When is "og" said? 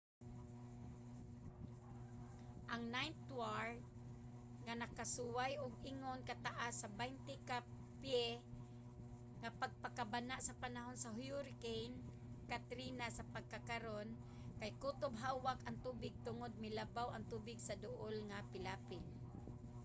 5.63-5.73